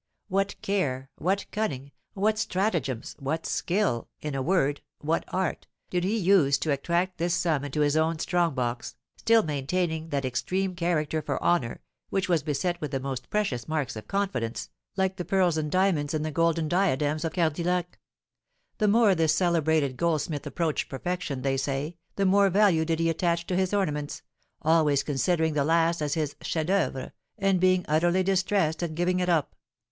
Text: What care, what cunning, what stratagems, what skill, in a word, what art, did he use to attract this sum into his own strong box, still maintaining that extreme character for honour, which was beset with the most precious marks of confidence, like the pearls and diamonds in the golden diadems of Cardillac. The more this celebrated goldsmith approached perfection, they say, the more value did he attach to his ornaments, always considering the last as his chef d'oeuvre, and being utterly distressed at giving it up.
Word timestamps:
What 0.29 0.55
care, 0.63 1.11
what 1.19 1.45
cunning, 1.51 1.91
what 2.15 2.39
stratagems, 2.39 3.15
what 3.19 3.45
skill, 3.45 4.09
in 4.19 4.33
a 4.33 4.41
word, 4.41 4.81
what 5.01 5.23
art, 5.27 5.67
did 5.91 6.03
he 6.03 6.17
use 6.17 6.57
to 6.57 6.71
attract 6.71 7.19
this 7.19 7.35
sum 7.35 7.63
into 7.63 7.81
his 7.81 7.95
own 7.95 8.17
strong 8.17 8.55
box, 8.55 8.95
still 9.15 9.43
maintaining 9.43 10.09
that 10.09 10.25
extreme 10.25 10.73
character 10.75 11.21
for 11.21 11.39
honour, 11.43 11.81
which 12.09 12.27
was 12.27 12.41
beset 12.41 12.81
with 12.81 12.89
the 12.89 12.99
most 12.99 13.29
precious 13.29 13.67
marks 13.67 13.95
of 13.95 14.07
confidence, 14.07 14.71
like 14.97 15.17
the 15.17 15.23
pearls 15.23 15.55
and 15.55 15.69
diamonds 15.69 16.15
in 16.15 16.23
the 16.23 16.31
golden 16.31 16.67
diadems 16.67 17.23
of 17.23 17.33
Cardillac. 17.33 17.99
The 18.79 18.87
more 18.87 19.13
this 19.13 19.35
celebrated 19.35 19.97
goldsmith 19.97 20.47
approached 20.47 20.89
perfection, 20.89 21.43
they 21.43 21.57
say, 21.57 21.95
the 22.15 22.25
more 22.25 22.49
value 22.49 22.85
did 22.85 22.97
he 22.97 23.11
attach 23.11 23.45
to 23.45 23.55
his 23.55 23.71
ornaments, 23.71 24.23
always 24.63 25.03
considering 25.03 25.53
the 25.53 25.63
last 25.63 26.01
as 26.01 26.15
his 26.15 26.35
chef 26.41 26.65
d'oeuvre, 26.65 27.11
and 27.37 27.59
being 27.59 27.85
utterly 27.87 28.23
distressed 28.23 28.81
at 28.81 28.95
giving 28.95 29.19
it 29.19 29.29
up. 29.29 29.55